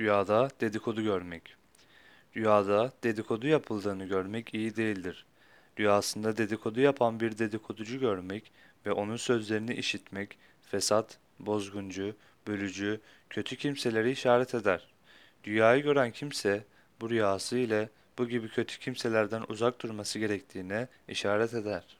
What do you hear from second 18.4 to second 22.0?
kötü kimselerden uzak durması gerektiğine işaret eder.